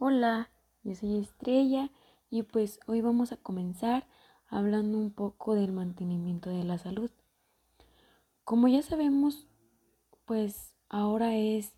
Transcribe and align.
Hola, 0.00 0.50
yo 0.82 0.92
soy 0.96 1.18
Estrella 1.18 1.88
y 2.28 2.42
pues 2.42 2.80
hoy 2.88 3.00
vamos 3.00 3.30
a 3.30 3.36
comenzar 3.36 4.08
hablando 4.48 4.98
un 4.98 5.12
poco 5.12 5.54
del 5.54 5.70
mantenimiento 5.70 6.50
de 6.50 6.64
la 6.64 6.78
salud. 6.78 7.12
Como 8.42 8.66
ya 8.66 8.82
sabemos, 8.82 9.46
pues 10.24 10.74
ahora 10.88 11.36
es 11.36 11.74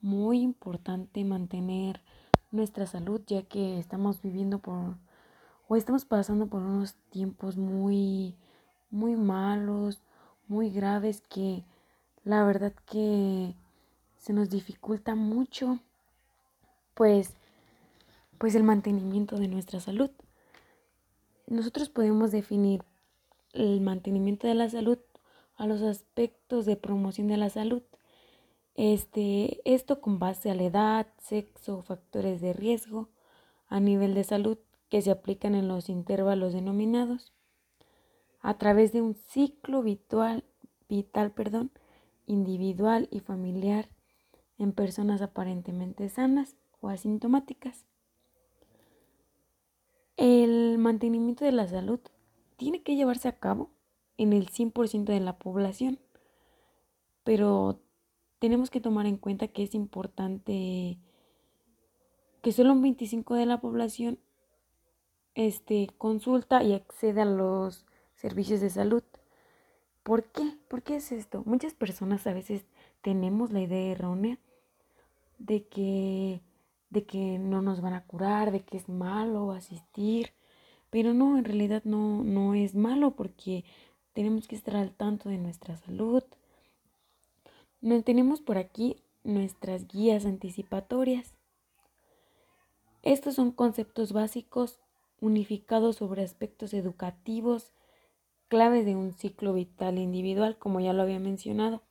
muy 0.00 0.42
importante 0.42 1.24
mantener 1.24 2.00
nuestra 2.52 2.86
salud 2.86 3.20
ya 3.26 3.42
que 3.42 3.80
estamos 3.80 4.22
viviendo 4.22 4.60
por 4.60 4.94
o 5.66 5.74
estamos 5.74 6.04
pasando 6.04 6.46
por 6.46 6.62
unos 6.62 6.94
tiempos 7.10 7.56
muy 7.56 8.36
muy 8.90 9.16
malos, 9.16 10.00
muy 10.46 10.70
graves 10.70 11.20
que 11.28 11.64
la 12.22 12.44
verdad 12.44 12.72
que 12.86 13.56
se 14.18 14.32
nos 14.32 14.50
dificulta 14.50 15.16
mucho 15.16 15.80
pues 16.94 17.34
pues 18.40 18.54
el 18.54 18.62
mantenimiento 18.62 19.36
de 19.36 19.48
nuestra 19.48 19.80
salud. 19.80 20.10
Nosotros 21.46 21.90
podemos 21.90 22.32
definir 22.32 22.82
el 23.52 23.82
mantenimiento 23.82 24.46
de 24.46 24.54
la 24.54 24.70
salud 24.70 24.96
a 25.56 25.66
los 25.66 25.82
aspectos 25.82 26.64
de 26.64 26.76
promoción 26.76 27.28
de 27.28 27.36
la 27.36 27.50
salud. 27.50 27.82
Este, 28.76 29.60
esto 29.70 30.00
con 30.00 30.18
base 30.18 30.50
a 30.50 30.54
la 30.54 30.62
edad, 30.62 31.06
sexo, 31.18 31.82
factores 31.82 32.40
de 32.40 32.54
riesgo 32.54 33.10
a 33.68 33.78
nivel 33.78 34.14
de 34.14 34.24
salud 34.24 34.56
que 34.88 35.02
se 35.02 35.10
aplican 35.10 35.54
en 35.54 35.68
los 35.68 35.90
intervalos 35.90 36.54
denominados 36.54 37.34
a 38.40 38.56
través 38.56 38.90
de 38.90 39.02
un 39.02 39.16
ciclo 39.16 39.82
vital, 39.82 40.44
vital 40.88 41.30
perdón, 41.30 41.72
individual 42.24 43.06
y 43.10 43.20
familiar 43.20 43.90
en 44.56 44.72
personas 44.72 45.20
aparentemente 45.20 46.08
sanas 46.08 46.56
o 46.80 46.88
asintomáticas. 46.88 47.89
Mantenimiento 50.80 51.44
de 51.44 51.52
la 51.52 51.68
salud 51.68 52.00
tiene 52.56 52.82
que 52.82 52.96
llevarse 52.96 53.28
a 53.28 53.38
cabo 53.38 53.70
en 54.16 54.32
el 54.32 54.50
100% 54.50 55.04
de 55.04 55.20
la 55.20 55.38
población, 55.38 55.98
pero 57.22 57.80
tenemos 58.38 58.70
que 58.70 58.80
tomar 58.80 59.06
en 59.06 59.18
cuenta 59.18 59.48
que 59.48 59.62
es 59.62 59.74
importante 59.74 60.98
que 62.42 62.52
solo 62.52 62.72
un 62.72 62.82
25% 62.82 63.34
de 63.34 63.46
la 63.46 63.60
población 63.60 64.18
este, 65.34 65.88
consulta 65.98 66.62
y 66.62 66.72
accede 66.72 67.20
a 67.20 67.26
los 67.26 67.84
servicios 68.14 68.60
de 68.60 68.70
salud. 68.70 69.02
¿Por 70.02 70.24
qué? 70.24 70.56
¿Por 70.68 70.82
qué 70.82 70.96
es 70.96 71.12
esto? 71.12 71.42
Muchas 71.44 71.74
personas 71.74 72.26
a 72.26 72.32
veces 72.32 72.64
tenemos 73.02 73.52
la 73.52 73.60
idea 73.60 73.92
errónea 73.92 74.38
de 75.38 75.66
que 75.66 76.40
de 76.88 77.04
que 77.04 77.38
no 77.38 77.62
nos 77.62 77.80
van 77.80 77.94
a 77.94 78.04
curar, 78.04 78.50
de 78.50 78.62
que 78.62 78.76
es 78.76 78.88
malo 78.88 79.52
asistir, 79.52 80.32
pero 80.90 81.14
no, 81.14 81.38
en 81.38 81.44
realidad 81.44 81.82
no, 81.84 82.22
no 82.24 82.54
es 82.54 82.74
malo 82.74 83.12
porque 83.12 83.64
tenemos 84.12 84.48
que 84.48 84.56
estar 84.56 84.76
al 84.76 84.90
tanto 84.90 85.28
de 85.28 85.38
nuestra 85.38 85.76
salud. 85.76 86.24
Tenemos 88.04 88.40
por 88.40 88.58
aquí 88.58 88.96
nuestras 89.22 89.86
guías 89.86 90.26
anticipatorias. 90.26 91.32
Estos 93.02 93.36
son 93.36 93.52
conceptos 93.52 94.12
básicos 94.12 94.80
unificados 95.20 95.96
sobre 95.96 96.22
aspectos 96.22 96.74
educativos, 96.74 97.72
claves 98.48 98.84
de 98.84 98.96
un 98.96 99.12
ciclo 99.12 99.54
vital 99.54 99.98
individual, 99.98 100.58
como 100.58 100.80
ya 100.80 100.92
lo 100.92 101.02
había 101.02 101.20
mencionado. 101.20 101.82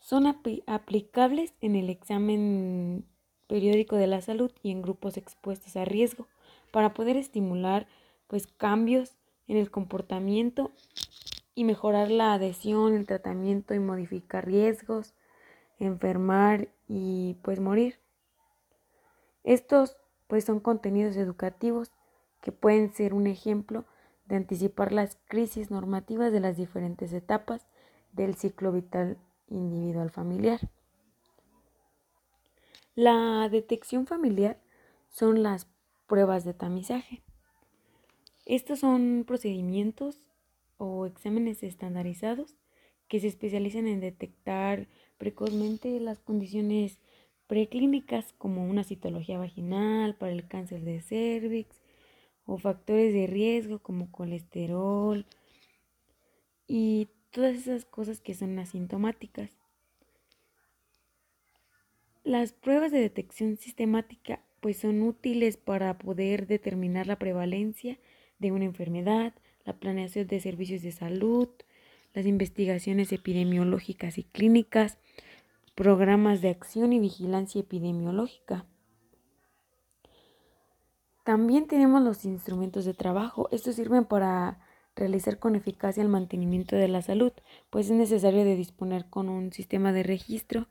Son 0.00 0.26
aplicables 0.26 1.54
en 1.60 1.76
el 1.76 1.88
examen 1.88 3.06
periódico 3.46 3.96
de 3.96 4.08
la 4.08 4.20
salud 4.20 4.50
y 4.62 4.72
en 4.72 4.82
grupos 4.82 5.16
expuestos 5.16 5.76
a 5.76 5.84
riesgo 5.84 6.26
para 6.72 6.94
poder 6.94 7.16
estimular 7.16 7.86
pues 8.26 8.48
cambios 8.48 9.14
en 9.46 9.58
el 9.58 9.70
comportamiento 9.70 10.72
y 11.54 11.64
mejorar 11.64 12.10
la 12.10 12.32
adhesión, 12.32 12.94
el 12.94 13.06
tratamiento 13.06 13.74
y 13.74 13.78
modificar 13.78 14.46
riesgos, 14.46 15.14
enfermar 15.78 16.68
y 16.88 17.36
pues 17.42 17.60
morir. 17.60 18.00
Estos 19.44 19.96
pues 20.26 20.44
son 20.44 20.60
contenidos 20.60 21.16
educativos 21.16 21.92
que 22.40 22.52
pueden 22.52 22.92
ser 22.92 23.14
un 23.14 23.26
ejemplo 23.26 23.84
de 24.26 24.36
anticipar 24.36 24.92
las 24.92 25.18
crisis 25.26 25.70
normativas 25.70 26.32
de 26.32 26.40
las 26.40 26.56
diferentes 26.56 27.12
etapas 27.12 27.66
del 28.12 28.34
ciclo 28.34 28.72
vital 28.72 29.18
individual 29.48 30.10
familiar. 30.10 30.60
La 32.94 33.48
detección 33.50 34.06
familiar 34.06 34.58
son 35.10 35.42
las 35.42 35.66
pruebas 36.12 36.44
de 36.44 36.52
tamizaje. 36.52 37.22
Estos 38.44 38.80
son 38.80 39.24
procedimientos 39.26 40.20
o 40.76 41.06
exámenes 41.06 41.62
estandarizados 41.62 42.54
que 43.08 43.18
se 43.18 43.28
especializan 43.28 43.86
en 43.86 44.00
detectar 44.00 44.88
precozmente 45.16 45.98
las 46.00 46.20
condiciones 46.20 46.98
preclínicas 47.46 48.34
como 48.36 48.62
una 48.68 48.84
citología 48.84 49.38
vaginal 49.38 50.14
para 50.14 50.32
el 50.32 50.46
cáncer 50.46 50.82
de 50.82 51.00
cervix 51.00 51.80
o 52.44 52.58
factores 52.58 53.14
de 53.14 53.26
riesgo 53.26 53.78
como 53.78 54.12
colesterol 54.12 55.24
y 56.68 57.08
todas 57.30 57.56
esas 57.56 57.86
cosas 57.86 58.20
que 58.20 58.34
son 58.34 58.58
asintomáticas. 58.58 59.50
Las 62.22 62.52
pruebas 62.52 62.92
de 62.92 63.00
detección 63.00 63.56
sistemática 63.56 64.42
pues 64.62 64.78
son 64.78 65.02
útiles 65.02 65.56
para 65.56 65.98
poder 65.98 66.46
determinar 66.46 67.08
la 67.08 67.16
prevalencia 67.16 67.98
de 68.38 68.52
una 68.52 68.64
enfermedad, 68.64 69.34
la 69.64 69.72
planeación 69.72 70.28
de 70.28 70.38
servicios 70.38 70.82
de 70.82 70.92
salud, 70.92 71.48
las 72.14 72.26
investigaciones 72.26 73.10
epidemiológicas 73.10 74.18
y 74.18 74.22
clínicas, 74.22 74.98
programas 75.74 76.42
de 76.42 76.50
acción 76.50 76.92
y 76.92 77.00
vigilancia 77.00 77.60
epidemiológica. 77.60 78.64
También 81.24 81.66
tenemos 81.66 82.00
los 82.00 82.24
instrumentos 82.24 82.84
de 82.84 82.94
trabajo. 82.94 83.48
Estos 83.50 83.74
sirven 83.74 84.04
para 84.04 84.60
realizar 84.94 85.40
con 85.40 85.56
eficacia 85.56 86.04
el 86.04 86.08
mantenimiento 86.08 86.76
de 86.76 86.86
la 86.86 87.02
salud, 87.02 87.32
pues 87.68 87.86
es 87.86 87.96
necesario 87.96 88.44
disponer 88.44 89.06
con 89.06 89.28
un 89.28 89.52
sistema 89.52 89.92
de 89.92 90.04
registro 90.04 90.68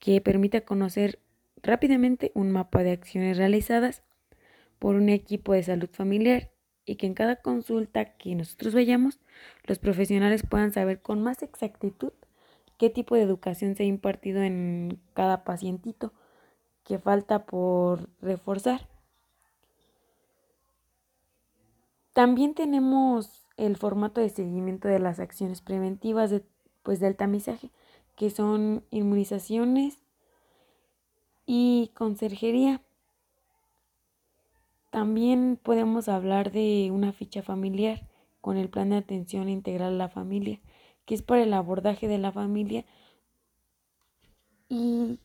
que 0.00 0.20
permita 0.20 0.62
conocer 0.62 1.20
rápidamente 1.62 2.32
un 2.34 2.50
mapa 2.50 2.82
de 2.82 2.92
acciones 2.92 3.36
realizadas 3.36 4.02
por 4.78 4.96
un 4.96 5.08
equipo 5.08 5.52
de 5.52 5.62
salud 5.62 5.88
familiar 5.92 6.50
y 6.84 6.96
que 6.96 7.06
en 7.06 7.14
cada 7.14 7.36
consulta 7.36 8.16
que 8.16 8.34
nosotros 8.34 8.74
vayamos, 8.74 9.20
los 9.64 9.78
profesionales 9.78 10.42
puedan 10.48 10.72
saber 10.72 11.00
con 11.02 11.22
más 11.22 11.42
exactitud 11.42 12.12
qué 12.78 12.90
tipo 12.90 13.14
de 13.14 13.22
educación 13.22 13.76
se 13.76 13.82
ha 13.82 13.86
impartido 13.86 14.42
en 14.42 14.98
cada 15.14 15.44
pacientito 15.44 16.12
que 16.82 16.98
falta 16.98 17.44
por 17.44 18.08
reforzar. 18.20 18.88
También 22.12 22.54
tenemos 22.54 23.46
el 23.56 23.76
formato 23.76 24.20
de 24.20 24.30
seguimiento 24.30 24.88
de 24.88 24.98
las 24.98 25.20
acciones 25.20 25.60
preventivas 25.60 26.30
de, 26.30 26.42
pues, 26.82 26.98
del 26.98 27.16
tamizaje, 27.16 27.70
que 28.16 28.30
son 28.30 28.84
inmunizaciones 28.90 29.99
y 31.52 31.90
conserjería. 31.94 32.80
También 34.90 35.58
podemos 35.60 36.08
hablar 36.08 36.52
de 36.52 36.90
una 36.92 37.12
ficha 37.12 37.42
familiar 37.42 38.06
con 38.40 38.56
el 38.56 38.68
plan 38.68 38.90
de 38.90 38.98
atención 38.98 39.48
integral 39.48 39.94
a 39.94 39.96
la 39.96 40.08
familia, 40.08 40.60
que 41.06 41.16
es 41.16 41.22
para 41.22 41.42
el 41.42 41.52
abordaje 41.52 42.06
de 42.06 42.18
la 42.18 42.30
familia. 42.30 42.84
Y 44.68 45.18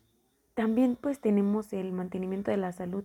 también 0.56 0.97
pues 1.00 1.19
tenemos 1.22 1.72
el 1.74 1.91
mantenimiento 1.91 2.50
de 2.50 2.57
la 2.57 2.72
salud 2.72 3.04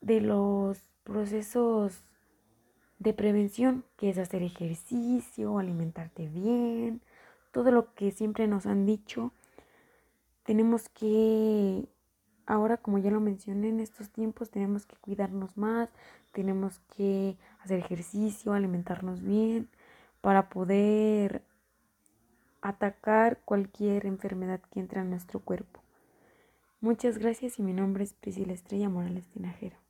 de 0.00 0.20
los 0.20 0.82
procesos 1.04 2.02
de 2.98 3.14
prevención, 3.14 3.84
que 3.96 4.10
es 4.10 4.18
hacer 4.18 4.42
ejercicio, 4.42 5.56
alimentarte 5.56 6.26
bien, 6.26 7.00
todo 7.52 7.70
lo 7.70 7.94
que 7.94 8.10
siempre 8.10 8.48
nos 8.48 8.66
han 8.66 8.86
dicho. 8.86 9.32
Tenemos 10.44 10.88
que, 10.88 11.86
ahora 12.52 12.76
como 12.76 12.98
ya 12.98 13.10
lo 13.10 13.20
mencioné 13.20 13.70
en 13.70 13.80
estos 13.80 14.10
tiempos, 14.10 14.50
tenemos 14.50 14.84
que 14.84 14.96
cuidarnos 14.96 15.56
más, 15.56 15.88
tenemos 16.32 16.80
que 16.94 17.38
hacer 17.60 17.78
ejercicio, 17.78 18.52
alimentarnos 18.52 19.22
bien 19.22 19.68
para 20.20 20.50
poder 20.50 21.42
atacar 22.60 23.40
cualquier 23.46 24.04
enfermedad 24.04 24.60
que 24.70 24.80
entre 24.80 25.00
a 25.00 25.04
nuestro 25.04 25.40
cuerpo. 25.40 25.80
Muchas 26.82 27.16
gracias 27.16 27.58
y 27.58 27.62
mi 27.62 27.72
nombre 27.72 28.04
es 28.04 28.12
Priscila 28.12 28.52
Estrella 28.52 28.90
Morales 28.90 29.26
Tinajero. 29.28 29.81